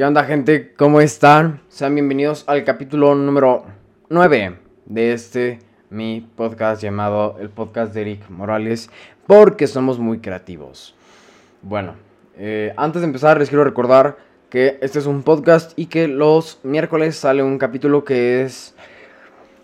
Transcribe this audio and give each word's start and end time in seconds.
¿Qué 0.00 0.06
onda 0.06 0.24
gente? 0.24 0.72
¿Cómo 0.78 1.02
están? 1.02 1.60
Sean 1.68 1.94
bienvenidos 1.94 2.44
al 2.46 2.64
capítulo 2.64 3.14
número 3.14 3.66
9 4.08 4.56
de 4.86 5.12
este 5.12 5.58
mi 5.90 6.26
podcast 6.36 6.80
llamado 6.80 7.36
el 7.38 7.50
podcast 7.50 7.92
de 7.92 8.00
Eric 8.00 8.30
Morales 8.30 8.88
porque 9.26 9.66
somos 9.66 9.98
muy 9.98 10.20
creativos. 10.20 10.96
Bueno, 11.60 11.96
eh, 12.38 12.72
antes 12.78 13.02
de 13.02 13.08
empezar 13.08 13.38
les 13.38 13.50
quiero 13.50 13.62
recordar 13.62 14.16
que 14.48 14.78
este 14.80 15.00
es 15.00 15.04
un 15.04 15.22
podcast 15.22 15.78
y 15.78 15.84
que 15.84 16.08
los 16.08 16.60
miércoles 16.62 17.16
sale 17.16 17.42
un 17.42 17.58
capítulo 17.58 18.02
que 18.02 18.40
es 18.40 18.74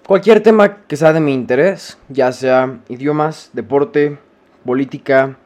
cualquier 0.07 0.43
tema 0.43 0.82
que 0.82 0.96
sea 0.96 1.14
de 1.14 1.21
mi 1.21 1.32
interés, 1.32 1.96
ya 2.11 2.30
sea 2.30 2.80
idiomas, 2.91 3.48
deporte, 3.55 4.18
política, 4.66 5.39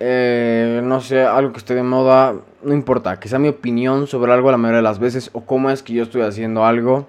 eh, 0.00 0.80
no 0.82 1.00
sé, 1.00 1.22
algo 1.22 1.52
que 1.52 1.58
esté 1.58 1.74
de 1.74 1.82
moda, 1.82 2.34
no 2.62 2.74
importa, 2.74 3.18
que 3.20 3.28
sea 3.28 3.38
mi 3.38 3.48
opinión 3.48 4.06
sobre 4.06 4.32
algo 4.32 4.50
la 4.50 4.56
mayoría 4.56 4.78
de 4.78 4.82
las 4.82 4.98
veces 4.98 5.30
o 5.32 5.42
cómo 5.44 5.70
es 5.70 5.82
que 5.82 5.94
yo 5.94 6.02
estoy 6.02 6.22
haciendo 6.22 6.64
algo. 6.64 7.06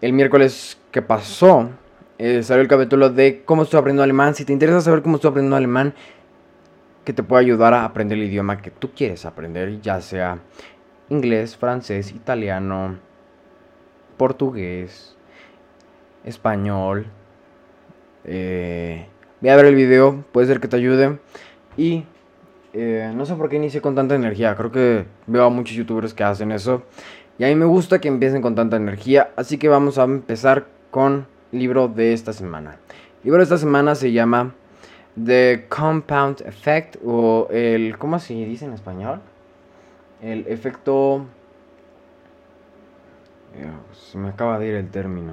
El 0.00 0.12
miércoles 0.12 0.78
que 0.90 1.02
pasó 1.02 1.68
eh, 2.18 2.42
salió 2.42 2.62
el 2.62 2.68
capítulo 2.68 3.10
de 3.10 3.42
cómo 3.44 3.62
estoy 3.62 3.78
aprendiendo 3.78 4.02
alemán. 4.02 4.34
Si 4.34 4.44
te 4.44 4.52
interesa 4.52 4.80
saber 4.80 5.02
cómo 5.02 5.16
estoy 5.16 5.30
aprendiendo 5.30 5.56
alemán, 5.56 5.94
que 7.04 7.12
te 7.12 7.22
puede 7.22 7.42
ayudar 7.42 7.74
a 7.74 7.84
aprender 7.84 8.18
el 8.18 8.24
idioma 8.24 8.60
que 8.60 8.70
tú 8.70 8.90
quieres 8.94 9.24
aprender, 9.24 9.80
ya 9.80 10.00
sea 10.00 10.38
inglés, 11.08 11.56
francés, 11.56 12.12
italiano, 12.12 12.98
portugués, 14.16 15.16
español. 16.24 17.06
Eh, 18.24 19.06
ve 19.40 19.50
a 19.50 19.56
ver 19.56 19.66
el 19.66 19.74
video, 19.74 20.24
puede 20.32 20.46
ser 20.46 20.60
que 20.60 20.68
te 20.68 20.76
ayude. 20.76 21.18
Y 21.76 22.04
eh, 22.72 23.12
no 23.14 23.26
sé 23.26 23.34
por 23.34 23.48
qué 23.48 23.56
inicié 23.56 23.80
con 23.80 23.94
tanta 23.94 24.14
energía. 24.14 24.54
Creo 24.54 24.70
que 24.70 25.06
veo 25.26 25.44
a 25.44 25.50
muchos 25.50 25.76
youtubers 25.76 26.14
que 26.14 26.24
hacen 26.24 26.52
eso. 26.52 26.82
Y 27.38 27.44
a 27.44 27.48
mí 27.48 27.54
me 27.54 27.64
gusta 27.64 28.00
que 28.00 28.08
empiecen 28.08 28.42
con 28.42 28.54
tanta 28.54 28.76
energía. 28.76 29.30
Así 29.36 29.58
que 29.58 29.68
vamos 29.68 29.98
a 29.98 30.04
empezar 30.04 30.66
con 30.90 31.26
el 31.52 31.58
libro 31.58 31.88
de 31.88 32.12
esta 32.12 32.32
semana. 32.32 32.78
El 33.18 33.24
libro 33.24 33.38
de 33.38 33.44
esta 33.44 33.58
semana 33.58 33.94
se 33.94 34.12
llama 34.12 34.54
The 35.22 35.66
Compound 35.68 36.42
Effect 36.46 36.96
o 37.04 37.48
el... 37.50 37.96
¿Cómo 37.98 38.18
se 38.18 38.34
dice 38.34 38.66
en 38.66 38.72
español? 38.72 39.20
El 40.22 40.46
efecto... 40.46 41.26
Se 43.92 44.16
me 44.16 44.28
acaba 44.28 44.58
de 44.58 44.68
ir 44.68 44.74
el 44.74 44.88
término. 44.90 45.32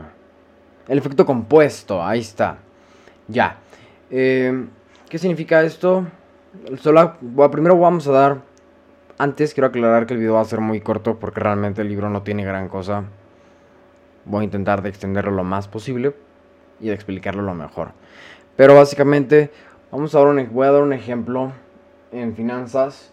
El 0.87 0.97
efecto 0.97 1.25
compuesto, 1.25 2.03
ahí 2.03 2.21
está. 2.21 2.57
Ya. 3.27 3.57
Eh, 4.09 4.65
¿Qué 5.09 5.17
significa 5.17 5.61
esto? 5.61 6.05
Solo, 6.79 7.15
primero 7.51 7.77
vamos 7.77 8.07
a 8.07 8.11
dar... 8.11 8.37
Antes 9.19 9.53
quiero 9.53 9.67
aclarar 9.67 10.05
que 10.05 10.13
el 10.13 10.19
video 10.19 10.35
va 10.35 10.41
a 10.41 10.45
ser 10.45 10.59
muy 10.59 10.79
corto 10.79 11.17
porque 11.17 11.39
realmente 11.39 11.81
el 11.81 11.89
libro 11.89 12.09
no 12.09 12.21
tiene 12.21 12.45
gran 12.45 12.69
cosa. 12.69 13.03
Voy 14.25 14.41
a 14.41 14.43
intentar 14.43 14.81
de 14.83 14.89
extenderlo 14.89 15.31
lo 15.31 15.43
más 15.43 15.67
posible 15.67 16.13
y 16.79 16.87
de 16.87 16.93
explicarlo 16.93 17.41
lo 17.41 17.55
mejor. 17.55 17.93
Pero 18.55 18.75
básicamente 18.75 19.49
vamos 19.91 20.13
a 20.13 20.19
dar 20.19 20.27
un, 20.27 20.49
voy 20.51 20.67
a 20.67 20.71
dar 20.71 20.83
un 20.83 20.93
ejemplo 20.93 21.51
en 22.11 22.35
finanzas. 22.35 23.11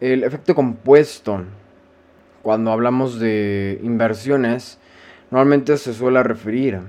El 0.00 0.22
efecto 0.22 0.54
compuesto, 0.54 1.42
cuando 2.42 2.70
hablamos 2.70 3.18
de 3.18 3.80
inversiones, 3.82 4.78
normalmente 5.30 5.76
se 5.76 5.92
suele 5.92 6.22
referir 6.22 6.80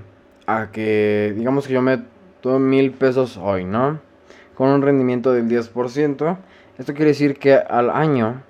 a 0.46 0.68
que, 0.70 1.32
digamos 1.36 1.66
que 1.66 1.72
yo 1.72 1.82
meto 1.82 2.58
mil 2.58 2.92
pesos 2.92 3.36
hoy, 3.36 3.64
¿no? 3.64 3.98
Con 4.54 4.68
un 4.68 4.82
rendimiento 4.82 5.32
del 5.32 5.48
10%. 5.48 6.36
Esto 6.78 6.94
quiere 6.94 7.10
decir 7.10 7.38
que 7.38 7.54
al 7.54 7.90
año, 7.90 8.42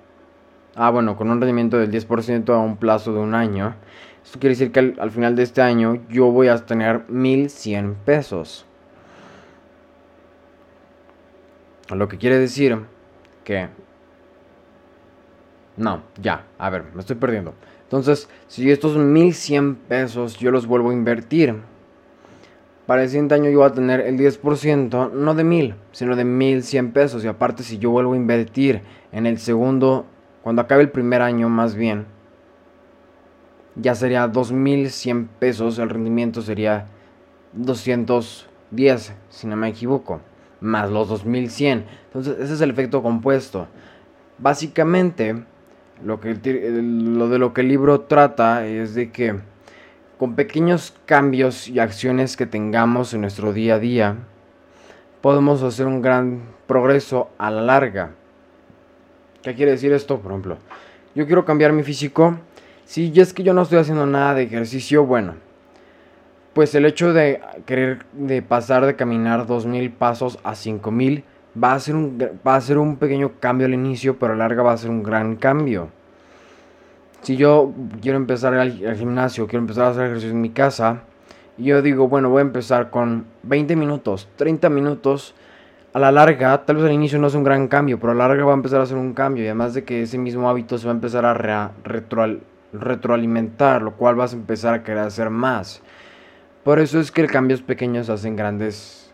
ah 0.75 0.89
bueno, 0.89 1.15
con 1.15 1.29
un 1.29 1.39
rendimiento 1.39 1.77
del 1.77 1.91
10% 1.91 2.49
a 2.49 2.57
un 2.57 2.77
plazo 2.77 3.13
de 3.13 3.19
un 3.19 3.33
año, 3.33 3.75
esto 4.23 4.39
quiere 4.39 4.55
decir 4.55 4.71
que 4.71 4.95
al, 4.97 5.11
final 5.11 5.35
de 5.35 5.43
este 5.43 5.61
año 5.61 6.01
yo 6.09 6.31
voy 6.31 6.47
a 6.47 6.57
tener 6.65 7.05
1100 7.09 7.95
pesos. 8.05 8.65
Lo 11.93 12.07
que 12.07 12.17
quiere 12.17 12.39
decir 12.39 12.79
que... 13.43 13.69
No, 15.77 16.01
ya, 16.19 16.45
a 16.57 16.69
ver, 16.69 16.85
me 16.93 17.01
estoy 17.01 17.17
perdiendo. 17.17 17.53
Entonces, 17.83 18.27
si 18.47 18.71
estos 18.71 18.97
1100 18.97 19.75
pesos 19.75 20.37
yo 20.37 20.49
los 20.49 20.65
vuelvo 20.65 20.89
a 20.89 20.93
invertir 20.93 21.61
para 22.85 23.03
el 23.03 23.09
siguiente 23.09 23.35
año 23.35 23.49
yo 23.49 23.59
voy 23.59 23.67
a 23.67 23.73
tener 23.73 24.01
el 24.01 24.17
10%, 24.17 25.11
no 25.11 25.33
de 25.33 25.43
1000, 25.43 25.75
sino 25.91 26.15
de 26.15 26.23
1100 26.23 26.91
pesos. 26.91 27.23
Y 27.23 27.27
aparte, 27.27 27.63
si 27.63 27.79
yo 27.79 27.89
vuelvo 27.89 28.13
a 28.13 28.17
invertir 28.17 28.81
en 29.11 29.25
el 29.25 29.39
segundo, 29.39 30.05
cuando 30.43 30.61
acabe 30.61 30.83
el 30.83 30.91
primer 30.91 31.21
año 31.21 31.49
más 31.49 31.75
bien, 31.75 32.05
ya 33.75 33.95
sería 33.95 34.27
2100 34.27 35.27
pesos. 35.39 35.79
El 35.79 35.89
rendimiento 35.89 36.43
sería 36.43 36.85
210, 37.53 39.13
si 39.29 39.47
no 39.47 39.55
me 39.55 39.69
equivoco, 39.69 40.21
más 40.61 40.91
los 40.91 41.09
2100. 41.09 41.85
Entonces, 42.05 42.35
ese 42.39 42.53
es 42.53 42.61
el 42.61 42.69
efecto 42.69 43.01
compuesto. 43.01 43.67
Básicamente, 44.37 45.43
lo, 46.03 46.19
que, 46.19 46.35
lo 46.35 47.29
de 47.29 47.39
lo 47.39 47.53
que 47.53 47.61
el 47.61 47.67
libro 47.67 48.01
trata 48.01 48.67
es 48.67 48.93
de 48.93 49.11
que 49.11 49.39
con 50.17 50.35
pequeños 50.35 50.93
cambios 51.05 51.67
y 51.67 51.79
acciones 51.79 52.37
que 52.37 52.45
tengamos 52.45 53.13
en 53.13 53.21
nuestro 53.21 53.53
día 53.53 53.75
a 53.75 53.79
día, 53.79 54.15
podemos 55.21 55.61
hacer 55.63 55.87
un 55.87 56.01
gran 56.01 56.43
progreso 56.67 57.29
a 57.37 57.51
la 57.51 57.61
larga. 57.61 58.11
¿Qué 59.41 59.55
quiere 59.55 59.71
decir 59.71 59.91
esto? 59.91 60.19
Por 60.19 60.31
ejemplo, 60.31 60.57
yo 61.13 61.25
quiero 61.25 61.45
cambiar 61.45 61.73
mi 61.73 61.83
físico. 61.83 62.37
Si 62.85 63.11
es 63.15 63.33
que 63.33 63.43
yo 63.43 63.53
no 63.53 63.63
estoy 63.63 63.79
haciendo 63.79 64.05
nada 64.05 64.35
de 64.35 64.43
ejercicio, 64.43 65.05
bueno, 65.05 65.35
pues 66.53 66.73
el 66.75 66.85
hecho 66.85 67.11
de 67.11 67.41
querer 67.65 68.05
de 68.13 68.41
pasar 68.41 68.85
de 68.85 68.95
caminar 68.95 69.45
2000 69.45 69.91
pasos 69.91 70.39
a 70.43 70.55
5000 70.55 71.23
va 71.61 71.73
a 71.73 71.79
ser 71.79 71.95
un 71.95 72.17
va 72.47 72.55
a 72.55 72.61
ser 72.61 72.77
un 72.77 72.97
pequeño 72.97 73.33
cambio 73.39 73.67
al 73.67 73.73
inicio, 73.73 74.17
pero 74.17 74.33
a 74.33 74.35
la 74.35 74.47
larga 74.47 74.63
va 74.63 74.71
a 74.71 74.77
ser 74.77 74.89
un 74.89 75.03
gran 75.03 75.35
cambio 75.35 75.89
si 77.25 77.37
yo 77.37 77.73
quiero 78.03 78.17
empezar 78.19 78.53
al, 78.53 78.95
gimnasio, 78.95 79.47
quiero 79.47 79.63
empezar 79.63 79.85
a 79.85 79.89
hacer 79.89 80.05
ejercicio 80.05 80.29
en 80.29 80.41
mi 80.41 80.51
casa, 80.51 81.01
y 81.57 81.63
yo 81.63 81.81
digo, 81.81 82.07
bueno, 82.07 82.29
voy 82.29 82.37
a 82.37 82.41
empezar 82.41 82.91
con 82.91 83.25
20 83.41 83.75
minutos, 83.75 84.29
30 84.35 84.69
minutos, 84.69 85.33
a 85.93 85.99
la 85.99 86.11
larga, 86.11 86.63
tal 86.65 86.75
vez 86.75 86.85
al 86.85 86.91
inicio 86.91 87.17
no 87.17 87.25
es 87.25 87.33
un 87.33 87.43
gran 87.43 87.67
cambio, 87.67 87.99
pero 87.99 88.11
a 88.11 88.15
la 88.15 88.27
larga 88.27 88.45
va 88.45 88.51
a 88.51 88.55
empezar 88.55 88.79
a 88.79 88.83
hacer 88.83 88.97
un 88.97 89.15
cambio, 89.15 89.43
y 89.43 89.47
además 89.47 89.73
de 89.73 89.83
que 89.83 90.03
ese 90.03 90.19
mismo 90.19 90.47
hábito 90.47 90.77
se 90.77 90.85
va 90.85 90.91
a 90.91 90.93
empezar 90.93 91.25
a 91.25 91.71
retroalimentar, 92.73 93.81
lo 93.81 93.95
cual 93.95 94.13
vas 94.13 94.33
a 94.33 94.35
empezar 94.35 94.75
a 94.75 94.83
querer 94.83 94.99
hacer 94.99 95.31
más. 95.31 95.81
Por 96.63 96.77
eso 96.77 96.99
es 96.99 97.11
que 97.11 97.25
cambios 97.25 97.63
pequeños 97.63 98.07
hacen 98.09 98.35
grandes... 98.35 99.11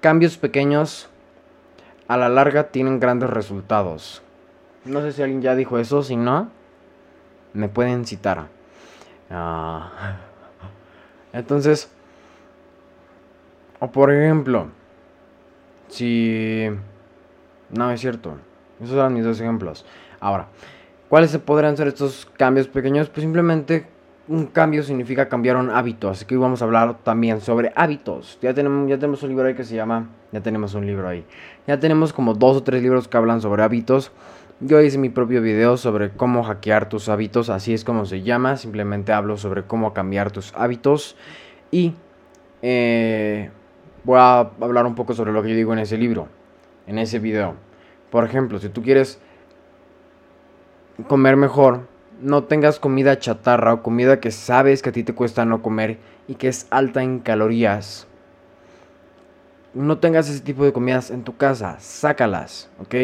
Cambios 0.00 0.38
pequeños 0.38 1.10
a 2.08 2.16
la 2.16 2.30
larga 2.30 2.68
tienen 2.68 3.00
grandes 3.00 3.28
resultados. 3.28 4.23
No 4.84 5.00
sé 5.00 5.12
si 5.12 5.22
alguien 5.22 5.40
ya 5.40 5.54
dijo 5.54 5.78
eso, 5.78 6.02
si 6.02 6.16
no, 6.16 6.50
me 7.54 7.68
pueden 7.68 8.04
citar. 8.04 8.48
Ah. 9.30 10.18
Entonces, 11.32 11.90
o 13.80 13.90
por 13.90 14.12
ejemplo, 14.12 14.68
si... 15.88 16.68
No, 17.70 17.90
es 17.90 18.00
cierto. 18.00 18.36
Esos 18.80 18.94
eran 18.94 19.14
mis 19.14 19.24
dos 19.24 19.40
ejemplos. 19.40 19.84
Ahora, 20.20 20.48
¿cuáles 21.08 21.36
podrían 21.38 21.76
ser 21.76 21.88
estos 21.88 22.26
cambios 22.36 22.68
pequeños? 22.68 23.08
Pues 23.08 23.22
simplemente 23.22 23.86
un 24.28 24.46
cambio 24.46 24.82
significa 24.82 25.28
cambiar 25.28 25.56
un 25.56 25.70
hábito. 25.70 26.08
Así 26.08 26.24
que 26.24 26.34
hoy 26.34 26.40
vamos 26.40 26.62
a 26.62 26.64
hablar 26.66 26.98
también 27.02 27.40
sobre 27.40 27.72
hábitos. 27.74 28.38
Ya 28.40 28.54
tenemos, 28.54 28.88
ya 28.88 28.96
tenemos 28.96 29.22
un 29.22 29.30
libro 29.30 29.46
ahí 29.46 29.54
que 29.54 29.64
se 29.64 29.74
llama... 29.74 30.08
Ya 30.32 30.40
tenemos 30.40 30.74
un 30.74 30.86
libro 30.86 31.08
ahí. 31.08 31.24
Ya 31.66 31.78
tenemos 31.78 32.12
como 32.12 32.34
dos 32.34 32.56
o 32.56 32.62
tres 32.62 32.82
libros 32.82 33.06
que 33.06 33.16
hablan 33.16 33.40
sobre 33.40 33.62
hábitos. 33.62 34.12
Yo 34.66 34.80
hice 34.80 34.96
mi 34.96 35.10
propio 35.10 35.42
video 35.42 35.76
sobre 35.76 36.12
cómo 36.12 36.42
hackear 36.42 36.88
tus 36.88 37.10
hábitos, 37.10 37.50
así 37.50 37.74
es 37.74 37.84
como 37.84 38.06
se 38.06 38.22
llama, 38.22 38.56
simplemente 38.56 39.12
hablo 39.12 39.36
sobre 39.36 39.64
cómo 39.64 39.92
cambiar 39.92 40.30
tus 40.30 40.54
hábitos 40.54 41.16
y 41.70 41.92
eh, 42.62 43.50
voy 44.04 44.16
a 44.18 44.38
hablar 44.38 44.86
un 44.86 44.94
poco 44.94 45.12
sobre 45.12 45.32
lo 45.32 45.42
que 45.42 45.50
yo 45.50 45.56
digo 45.56 45.74
en 45.74 45.80
ese 45.80 45.98
libro, 45.98 46.28
en 46.86 46.98
ese 46.98 47.18
video. 47.18 47.56
Por 48.08 48.24
ejemplo, 48.24 48.58
si 48.58 48.70
tú 48.70 48.82
quieres 48.82 49.20
comer 51.08 51.36
mejor, 51.36 51.86
no 52.22 52.44
tengas 52.44 52.80
comida 52.80 53.18
chatarra 53.18 53.74
o 53.74 53.82
comida 53.82 54.18
que 54.18 54.30
sabes 54.30 54.80
que 54.80 54.88
a 54.88 54.92
ti 54.92 55.04
te 55.04 55.14
cuesta 55.14 55.44
no 55.44 55.60
comer 55.60 55.98
y 56.26 56.36
que 56.36 56.48
es 56.48 56.68
alta 56.70 57.02
en 57.02 57.18
calorías. 57.18 58.06
No 59.74 59.98
tengas 59.98 60.30
ese 60.30 60.40
tipo 60.40 60.64
de 60.64 60.72
comidas 60.72 61.10
en 61.10 61.22
tu 61.22 61.36
casa, 61.36 61.76
sácalas, 61.80 62.70
¿ok? 62.78 62.94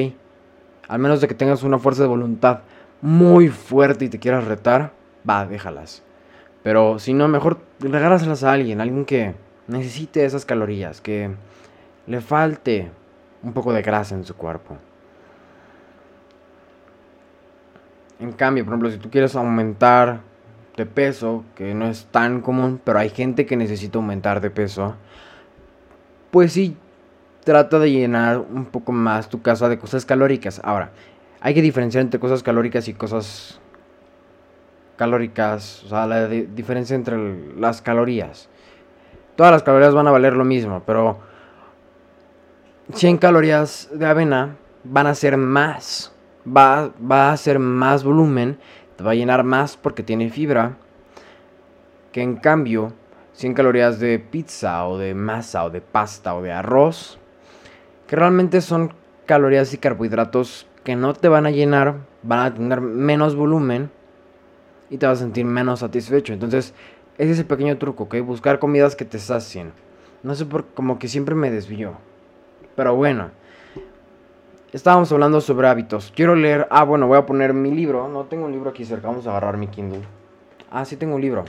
Al 0.90 0.98
menos 0.98 1.20
de 1.20 1.28
que 1.28 1.34
tengas 1.34 1.62
una 1.62 1.78
fuerza 1.78 2.02
de 2.02 2.08
voluntad 2.08 2.62
muy 3.00 3.46
fuerte 3.46 4.06
y 4.06 4.08
te 4.08 4.18
quieras 4.18 4.46
retar, 4.46 4.90
va, 5.28 5.46
déjalas. 5.46 6.02
Pero 6.64 6.98
si 6.98 7.14
no, 7.14 7.28
mejor 7.28 7.60
regálaselas 7.78 8.42
a 8.42 8.52
alguien, 8.52 8.80
alguien 8.80 9.04
que 9.04 9.36
necesite 9.68 10.24
esas 10.24 10.44
calorías, 10.44 11.00
que 11.00 11.30
le 12.08 12.20
falte 12.20 12.90
un 13.44 13.52
poco 13.52 13.72
de 13.72 13.82
grasa 13.82 14.16
en 14.16 14.24
su 14.24 14.34
cuerpo. 14.34 14.78
En 18.18 18.32
cambio, 18.32 18.64
por 18.64 18.72
ejemplo, 18.72 18.90
si 18.90 18.98
tú 18.98 19.10
quieres 19.10 19.36
aumentar 19.36 20.22
de 20.76 20.86
peso, 20.86 21.44
que 21.54 21.72
no 21.72 21.86
es 21.86 22.06
tan 22.06 22.40
común, 22.40 22.80
pero 22.82 22.98
hay 22.98 23.10
gente 23.10 23.46
que 23.46 23.56
necesita 23.56 23.98
aumentar 23.98 24.40
de 24.40 24.50
peso, 24.50 24.96
pues 26.32 26.52
sí, 26.52 26.76
trata 27.44 27.78
de 27.78 27.90
llenar 27.90 28.38
un 28.38 28.66
poco 28.66 28.92
más 28.92 29.28
tu 29.28 29.42
casa 29.42 29.68
de 29.68 29.78
cosas 29.78 30.04
calóricas. 30.04 30.60
Ahora, 30.64 30.90
hay 31.40 31.54
que 31.54 31.62
diferenciar 31.62 32.02
entre 32.02 32.20
cosas 32.20 32.42
calóricas 32.42 32.88
y 32.88 32.94
cosas 32.94 33.60
calóricas, 34.96 35.82
o 35.84 35.88
sea, 35.88 36.06
la 36.06 36.28
diferencia 36.28 36.94
entre 36.94 37.16
las 37.56 37.80
calorías. 37.80 38.48
Todas 39.36 39.52
las 39.52 39.62
calorías 39.62 39.94
van 39.94 40.06
a 40.06 40.10
valer 40.10 40.34
lo 40.34 40.44
mismo, 40.44 40.82
pero 40.84 41.18
100 42.92 43.18
calorías 43.18 43.88
de 43.92 44.06
avena 44.06 44.56
van 44.84 45.06
a 45.06 45.14
ser 45.14 45.36
más. 45.36 46.12
Va, 46.46 46.90
va 47.00 47.32
a 47.32 47.36
ser 47.36 47.58
más 47.58 48.04
volumen, 48.04 48.58
te 48.96 49.04
va 49.04 49.12
a 49.12 49.14
llenar 49.14 49.44
más 49.44 49.76
porque 49.76 50.02
tiene 50.02 50.30
fibra. 50.30 50.76
Que 52.12 52.22
en 52.22 52.36
cambio, 52.36 52.92
100 53.34 53.54
calorías 53.54 54.00
de 54.00 54.18
pizza 54.18 54.86
o 54.86 54.98
de 54.98 55.14
masa 55.14 55.64
o 55.64 55.70
de 55.70 55.80
pasta 55.80 56.34
o 56.34 56.42
de 56.42 56.52
arroz, 56.52 57.19
que 58.10 58.16
realmente 58.16 58.60
son 58.60 58.92
calorías 59.24 59.72
y 59.72 59.78
carbohidratos 59.78 60.66
que 60.82 60.96
no 60.96 61.14
te 61.14 61.28
van 61.28 61.46
a 61.46 61.52
llenar, 61.52 61.94
van 62.24 62.40
a 62.40 62.52
tener 62.52 62.80
menos 62.80 63.36
volumen 63.36 63.88
y 64.90 64.98
te 64.98 65.06
vas 65.06 65.18
a 65.18 65.22
sentir 65.22 65.44
menos 65.44 65.78
satisfecho. 65.78 66.32
Entonces, 66.32 66.74
ese 67.18 67.30
es 67.30 67.38
el 67.38 67.44
pequeño 67.44 67.78
truco, 67.78 68.04
¿ok? 68.04 68.16
Buscar 68.22 68.58
comidas 68.58 68.96
que 68.96 69.04
te 69.04 69.20
sacien. 69.20 69.70
No 70.24 70.34
sé 70.34 70.44
por 70.44 70.66
como 70.74 70.98
que 70.98 71.06
siempre 71.06 71.36
me 71.36 71.52
desvío. 71.52 71.92
Pero 72.74 72.96
bueno. 72.96 73.30
Estábamos 74.72 75.12
hablando 75.12 75.40
sobre 75.40 75.68
hábitos. 75.68 76.12
Quiero 76.12 76.34
leer. 76.34 76.66
Ah, 76.70 76.82
bueno, 76.82 77.06
voy 77.06 77.16
a 77.18 77.26
poner 77.26 77.54
mi 77.54 77.70
libro. 77.70 78.08
No 78.08 78.24
tengo 78.24 78.46
un 78.46 78.50
libro 78.50 78.70
aquí 78.70 78.84
cerca. 78.84 79.06
Vamos 79.06 79.28
a 79.28 79.30
agarrar 79.30 79.56
mi 79.56 79.68
Kindle. 79.68 80.02
Ah, 80.72 80.84
sí 80.84 80.96
tengo 80.96 81.14
un 81.14 81.20
libro. 81.20 81.44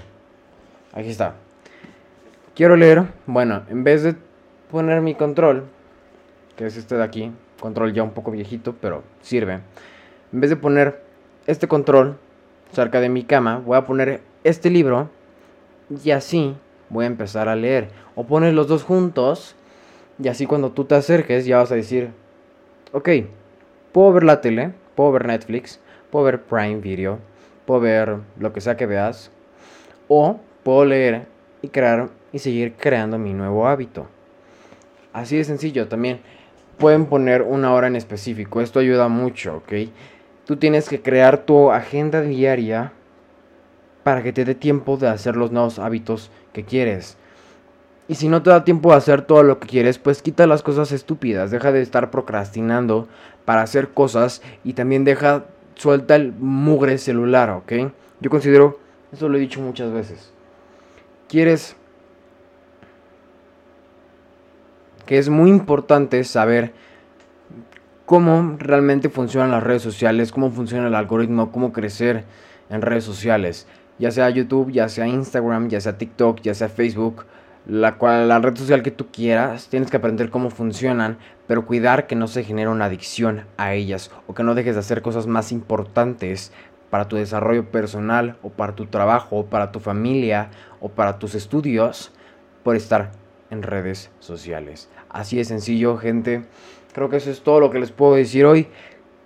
Aquí 0.94 1.10
está. 1.10 1.34
Quiero 2.54 2.76
leer. 2.76 3.06
Bueno, 3.26 3.64
en 3.68 3.84
vez 3.84 4.04
de 4.04 4.16
poner 4.70 5.02
mi 5.02 5.16
control, 5.16 5.64
que 6.62 6.68
es 6.68 6.78
este 6.78 6.96
de 6.96 7.04
aquí, 7.04 7.32
control 7.60 7.92
ya 7.92 8.04
un 8.04 8.12
poco 8.12 8.30
viejito, 8.30 8.76
pero 8.80 9.02
sirve. 9.24 9.62
En 10.32 10.42
vez 10.42 10.52
de 10.52 10.56
poner 10.56 11.02
este 11.48 11.68
control 11.68 12.18
cerca 12.72 13.02
de 13.02 13.10
mi 13.10 13.24
cama, 13.24 13.58
voy 13.66 13.78
a 13.78 13.86
poner 13.86 14.22
este 14.44 14.70
libro 14.70 15.10
y 16.04 16.12
así 16.12 16.56
voy 16.90 17.06
a 17.06 17.08
empezar 17.08 17.50
a 17.50 17.56
leer. 17.56 17.90
O 18.14 18.28
pones 18.28 18.54
los 18.54 18.68
dos 18.68 18.84
juntos 18.84 19.56
y 20.22 20.28
así 20.28 20.46
cuando 20.46 20.72
tú 20.72 20.86
te 20.86 20.94
acerques 20.94 21.48
ya 21.48 21.58
vas 21.58 21.72
a 21.72 21.76
decir, 21.76 22.12
ok, 22.92 23.10
puedo 23.92 24.14
ver 24.14 24.24
la 24.24 24.40
tele, 24.40 24.72
puedo 24.94 25.14
ver 25.14 25.26
Netflix, 25.26 25.80
puedo 26.12 26.26
ver 26.26 26.44
Prime 26.44 26.76
Video, 26.76 27.18
puedo 27.66 27.80
ver 27.80 28.18
lo 28.38 28.54
que 28.54 28.62
sea 28.62 28.78
que 28.78 28.86
veas. 28.86 29.32
O 30.08 30.40
puedo 30.62 30.86
leer 30.86 31.26
y 31.64 31.70
crear 31.70 32.10
y 32.32 32.38
seguir 32.38 32.76
creando 32.76 33.18
mi 33.18 33.34
nuevo 33.34 33.68
hábito. 33.68 34.06
Así 35.12 35.38
de 35.38 35.44
sencillo 35.44 35.88
también. 35.88 36.22
Pueden 36.82 37.06
poner 37.06 37.44
una 37.44 37.74
hora 37.74 37.86
en 37.86 37.96
específico. 37.96 38.60
Esto 38.60 38.80
ayuda 38.80 39.08
mucho, 39.08 39.58
¿ok? 39.58 39.74
Tú 40.46 40.58
tienes 40.58 40.90
que 40.90 41.00
crear 41.00 41.38
tu 41.46 41.72
agenda 41.72 42.22
diaria 42.22 42.92
para 44.04 44.24
que 44.24 44.34
te 44.34 44.46
dé 44.46 44.56
tiempo 44.56 44.98
de 44.98 45.08
hacer 45.08 45.36
los 45.36 45.52
nuevos 45.52 45.78
hábitos 45.78 46.32
que 46.54 46.66
quieres. 46.66 47.18
Y 48.08 48.16
si 48.16 48.28
no 48.28 48.42
te 48.42 48.50
da 48.50 48.64
tiempo 48.64 48.90
de 48.90 48.98
hacer 48.98 49.22
todo 49.22 49.44
lo 49.44 49.60
que 49.60 49.68
quieres, 49.68 50.00
pues 50.00 50.24
quita 50.24 50.48
las 50.48 50.64
cosas 50.64 50.92
estúpidas, 50.92 51.52
deja 51.52 51.72
de 51.72 51.84
estar 51.84 52.10
procrastinando 52.10 53.08
para 53.46 53.62
hacer 53.62 53.90
cosas 53.90 54.42
y 54.64 54.74
también 54.74 55.04
deja 55.04 55.46
suelta 55.76 56.16
el 56.16 56.34
mugre 56.34 56.98
celular, 56.98 57.52
¿ok? 57.52 57.74
Yo 58.20 58.32
considero, 58.32 58.80
eso 59.14 59.30
lo 59.30 59.38
he 59.38 59.40
dicho 59.40 59.62
muchas 59.62 59.94
veces, 59.94 60.34
quieres 61.30 61.76
que 65.12 65.18
es 65.18 65.28
muy 65.28 65.50
importante 65.50 66.24
saber 66.24 66.72
cómo 68.06 68.56
realmente 68.60 69.10
funcionan 69.10 69.52
las 69.52 69.62
redes 69.62 69.82
sociales, 69.82 70.32
cómo 70.32 70.52
funciona 70.52 70.88
el 70.88 70.96
algoritmo, 70.96 71.52
cómo 71.52 71.74
crecer 71.74 72.24
en 72.70 72.82
redes 72.82 73.04
sociales 73.04 73.68
ya 74.02 74.10
sea 74.10 74.32
YouTube, 74.32 74.72
ya 74.72 74.90
sea 74.90 75.08
Instagram, 75.08 75.70
ya 75.70 75.80
sea 75.80 75.98
TikTok, 76.00 76.42
ya 76.42 76.56
sea 76.56 76.70
Facebook, 76.70 77.26
la, 77.68 78.00
cual, 78.00 78.28
la 78.30 78.40
red 78.40 78.56
social 78.56 78.82
que 78.82 78.90
tú 78.90 79.12
quieras, 79.12 79.68
tienes 79.68 79.92
que 79.92 79.98
aprender 79.98 80.32
cómo 80.32 80.50
funcionan, 80.50 81.20
pero 81.46 81.68
cuidar 81.68 82.08
que 82.08 82.16
no 82.16 82.28
se 82.28 82.44
genere 82.44 82.70
una 82.70 82.86
adicción 82.86 83.46
a 83.58 83.76
ellas 83.76 84.10
o 84.26 84.34
que 84.34 84.42
no 84.42 84.56
dejes 84.56 84.74
de 84.74 84.80
hacer 84.80 85.04
cosas 85.04 85.28
más 85.28 85.52
importantes 85.52 86.52
para 86.90 87.08
tu 87.08 87.16
desarrollo 87.16 87.70
personal 87.70 88.38
o 88.42 88.50
para 88.50 88.74
tu 88.74 88.88
trabajo 88.88 89.38
o 89.38 89.46
para 89.46 89.72
tu 89.72 89.80
familia 89.80 90.50
o 90.80 90.90
para 90.90 91.20
tus 91.20 91.36
estudios 91.36 92.12
por 92.64 92.76
estar 92.76 93.12
en 93.52 93.62
redes 93.62 94.10
sociales. 94.20 94.90
Así 95.12 95.38
de 95.38 95.46
sencillo, 95.46 95.98
gente. 95.98 96.46
Creo 96.94 97.10
que 97.10 97.18
eso 97.18 97.30
es 97.30 97.42
todo 97.42 97.60
lo 97.60 97.70
que 97.70 97.80
les 97.80 97.92
puedo 97.92 98.16
decir 98.16 98.46
hoy 98.46 98.68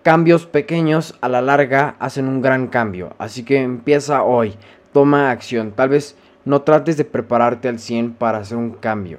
cambios 0.05 0.45
pequeños 0.45 1.17
a 1.21 1.29
la 1.29 1.41
larga 1.41 1.95
hacen 1.97 2.27
un 2.27 2.39
gran 2.39 2.67
cambio. 2.67 3.15
Así 3.17 3.43
que 3.43 3.63
empieza 3.63 4.21
hoy, 4.21 4.53
toma 4.93 5.31
acción. 5.31 5.71
Tal 5.71 5.89
vez 5.89 6.15
no 6.45 6.61
trates 6.61 6.95
de 6.95 7.05
prepararte 7.05 7.69
al 7.69 7.79
100 7.79 8.13
para 8.13 8.37
hacer 8.37 8.55
un 8.55 8.73
cambio. 8.73 9.17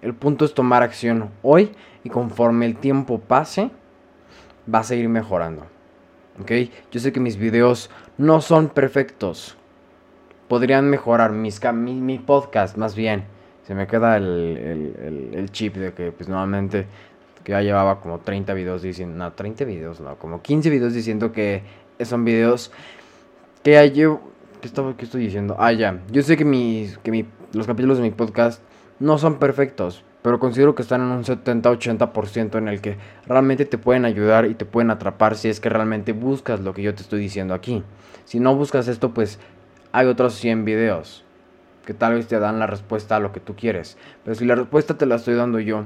El 0.00 0.14
punto 0.14 0.46
es 0.46 0.54
tomar 0.54 0.82
acción 0.82 1.28
hoy 1.42 1.72
y 2.04 2.08
conforme 2.08 2.64
el 2.64 2.76
tiempo 2.76 3.20
pase, 3.20 3.70
vas 4.64 4.90
a 4.90 4.94
ir 4.94 5.10
mejorando. 5.10 5.66
¿Ok? 6.40 6.52
Yo 6.90 6.98
sé 6.98 7.12
que 7.12 7.20
mis 7.20 7.36
videos 7.36 7.90
no 8.16 8.40
son 8.40 8.70
perfectos. 8.70 9.58
Podrían 10.48 10.88
mejorar 10.88 11.32
mis, 11.32 11.60
mi, 11.70 12.18
podcast 12.18 12.78
más 12.78 12.94
bien. 12.94 13.24
Se 13.66 13.74
me 13.74 13.86
queda 13.86 14.16
el, 14.16 15.30
el 15.34 15.50
chip 15.52 15.76
de 15.76 15.92
que 15.92 16.10
pues 16.12 16.28
nuevamente 16.28 16.86
que 17.42 17.52
ya 17.52 17.62
llevaba 17.62 18.00
como 18.00 18.20
30 18.20 18.54
videos 18.54 18.82
diciendo, 18.82 19.16
no, 19.16 19.32
30 19.32 19.64
videos, 19.64 20.00
no, 20.00 20.16
como 20.16 20.42
15 20.42 20.70
videos 20.70 20.94
diciendo 20.94 21.32
que 21.32 21.62
son 22.04 22.24
videos 22.24 22.70
que 23.62 23.72
ya 23.72 23.84
llevo, 23.86 24.20
¿qué, 24.60 24.68
estaba, 24.68 24.96
¿qué 24.96 25.04
estoy 25.04 25.24
diciendo? 25.24 25.56
Ah, 25.58 25.72
ya, 25.72 26.00
yo 26.10 26.22
sé 26.22 26.36
que, 26.36 26.44
mis, 26.44 26.98
que 26.98 27.10
mi, 27.10 27.26
los 27.52 27.66
capítulos 27.66 27.98
de 27.98 28.04
mi 28.04 28.10
podcast 28.10 28.62
no 28.98 29.18
son 29.18 29.38
perfectos, 29.38 30.04
pero 30.22 30.38
considero 30.38 30.74
que 30.74 30.82
están 30.82 31.00
en 31.00 31.08
un 31.08 31.24
70-80% 31.24 32.58
en 32.58 32.68
el 32.68 32.80
que 32.80 32.96
realmente 33.26 33.64
te 33.64 33.78
pueden 33.78 34.04
ayudar 34.04 34.46
y 34.46 34.54
te 34.54 34.64
pueden 34.64 34.90
atrapar 34.90 35.36
si 35.36 35.48
es 35.48 35.60
que 35.60 35.68
realmente 35.68 36.12
buscas 36.12 36.60
lo 36.60 36.74
que 36.74 36.82
yo 36.82 36.94
te 36.94 37.02
estoy 37.02 37.20
diciendo 37.20 37.54
aquí. 37.54 37.82
Si 38.24 38.38
no 38.40 38.54
buscas 38.54 38.88
esto, 38.88 39.12
pues 39.12 39.38
hay 39.90 40.06
otros 40.06 40.34
100 40.34 40.64
videos 40.64 41.24
que 41.84 41.94
tal 41.94 42.14
vez 42.14 42.26
te 42.26 42.38
dan 42.38 42.58
la 42.58 42.66
respuesta 42.66 43.16
a 43.16 43.20
lo 43.20 43.32
que 43.32 43.40
tú 43.40 43.54
quieres. 43.56 43.96
Pero 44.24 44.34
si 44.34 44.44
la 44.44 44.54
respuesta 44.54 44.96
te 44.96 45.06
la 45.06 45.16
estoy 45.16 45.34
dando 45.34 45.58
yo, 45.60 45.84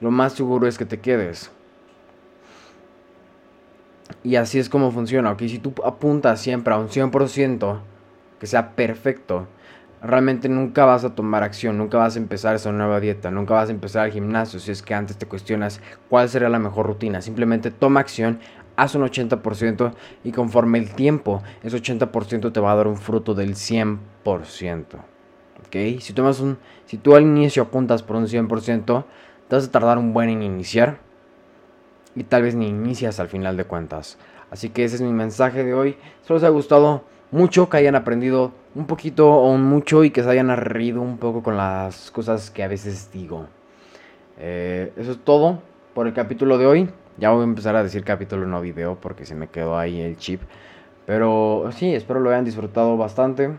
lo 0.00 0.10
más 0.10 0.34
seguro 0.34 0.66
es 0.66 0.78
que 0.78 0.84
te 0.84 1.00
quedes. 1.00 1.50
Y 4.22 4.36
así 4.36 4.58
es 4.58 4.68
como 4.68 4.90
funciona, 4.90 5.32
¿ok? 5.32 5.40
Si 5.40 5.58
tú 5.58 5.74
apuntas 5.84 6.40
siempre 6.40 6.74
a 6.74 6.78
un 6.78 6.88
100%, 6.88 7.80
que 8.38 8.46
sea 8.46 8.70
perfecto, 8.74 9.48
realmente 10.02 10.48
nunca 10.48 10.84
vas 10.84 11.04
a 11.04 11.14
tomar 11.14 11.42
acción, 11.42 11.76
nunca 11.76 11.98
vas 11.98 12.16
a 12.16 12.18
empezar 12.18 12.54
esa 12.54 12.72
nueva 12.72 13.00
dieta, 13.00 13.30
nunca 13.30 13.54
vas 13.54 13.68
a 13.68 13.72
empezar 13.72 14.06
el 14.06 14.12
gimnasio 14.12 14.60
si 14.60 14.70
es 14.70 14.82
que 14.82 14.94
antes 14.94 15.18
te 15.18 15.26
cuestionas 15.26 15.80
cuál 16.08 16.28
sería 16.28 16.48
la 16.48 16.58
mejor 16.58 16.86
rutina. 16.86 17.20
Simplemente 17.20 17.70
toma 17.70 18.00
acción, 18.00 18.38
haz 18.76 18.94
un 18.94 19.02
80% 19.02 19.92
y 20.24 20.32
conforme 20.32 20.78
el 20.78 20.94
tiempo, 20.94 21.42
ese 21.62 21.76
80% 21.76 22.52
te 22.52 22.60
va 22.60 22.72
a 22.72 22.76
dar 22.76 22.86
un 22.86 22.96
fruto 22.96 23.34
del 23.34 23.54
100%. 23.54 23.98
¿Ok? 25.66 26.00
Si, 26.00 26.12
tomas 26.12 26.40
un, 26.40 26.58
si 26.86 26.96
tú 26.96 27.14
al 27.14 27.22
inicio 27.22 27.62
apuntas 27.62 28.02
por 28.02 28.16
un 28.16 28.26
100%, 28.26 29.04
te 29.48 29.56
vas 29.56 29.66
a 29.66 29.70
tardar 29.70 29.98
un 29.98 30.12
buen 30.12 30.28
en 30.28 30.42
iniciar 30.42 30.98
y 32.14 32.24
tal 32.24 32.42
vez 32.42 32.54
ni 32.54 32.68
inicias 32.68 33.20
al 33.20 33.28
final 33.28 33.56
de 33.56 33.64
cuentas. 33.64 34.18
Así 34.50 34.70
que 34.70 34.84
ese 34.84 34.96
es 34.96 35.02
mi 35.02 35.12
mensaje 35.12 35.64
de 35.64 35.74
hoy. 35.74 35.96
Espero 36.20 36.36
les 36.36 36.44
haya 36.44 36.50
gustado 36.50 37.04
mucho, 37.30 37.68
que 37.68 37.76
hayan 37.76 37.94
aprendido 37.94 38.52
un 38.74 38.86
poquito 38.86 39.30
o 39.30 39.56
mucho 39.56 40.04
y 40.04 40.10
que 40.10 40.22
se 40.22 40.30
hayan 40.30 40.54
reído 40.56 41.00
un 41.02 41.18
poco 41.18 41.42
con 41.42 41.56
las 41.56 42.10
cosas 42.10 42.50
que 42.50 42.62
a 42.62 42.68
veces 42.68 43.10
digo. 43.12 43.46
Eh, 44.38 44.92
eso 44.96 45.12
es 45.12 45.18
todo 45.24 45.60
por 45.94 46.06
el 46.06 46.14
capítulo 46.14 46.58
de 46.58 46.66
hoy. 46.66 46.90
Ya 47.18 47.30
voy 47.30 47.42
a 47.42 47.44
empezar 47.44 47.76
a 47.76 47.82
decir 47.82 48.04
capítulo 48.04 48.46
no 48.46 48.60
video 48.60 48.96
porque 49.00 49.26
se 49.26 49.34
me 49.34 49.48
quedó 49.48 49.76
ahí 49.76 50.00
el 50.00 50.16
chip. 50.16 50.40
Pero 51.06 51.70
sí, 51.72 51.94
espero 51.94 52.20
lo 52.20 52.30
hayan 52.30 52.44
disfrutado 52.44 52.96
bastante 52.96 53.58